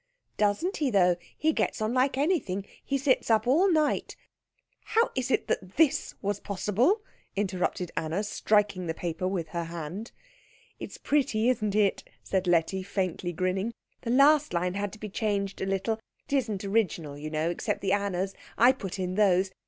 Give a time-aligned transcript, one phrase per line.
[0.37, 2.65] "Doesn't he though he gets on like anything.
[2.83, 4.15] He sits up all night"
[4.95, 7.01] "How is it that this was possible?"
[7.35, 10.11] interrupted Anna, striking the paper with her hand.
[10.79, 13.75] "It's pretty, isn't it," said Letty, faintly grinning.
[14.01, 15.99] "The last line had to be changed a little.
[16.27, 18.33] It isn't original, you know, except the Annas.
[18.57, 19.51] I put in those.